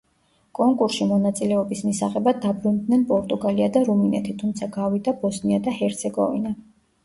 კონკურსში 0.59 1.05
მონაწილეობის 1.09 1.83
მისაღებად 1.89 2.41
დაბრუნდნენ 2.47 3.05
პორტუგალია 3.13 3.69
და 3.77 3.85
რუმინეთი, 3.93 4.37
თუმცა 4.43 4.73
გავიდა 4.81 5.17
ბოსნია 5.25 5.65
და 5.71 5.79
ჰერცეგოვინა. 5.81 6.59